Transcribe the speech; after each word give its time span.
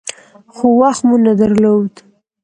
خو 0.55 0.67
وخت 0.79 1.01
مو 1.07 1.15
نه 1.25 1.33
درلود. 1.39 1.93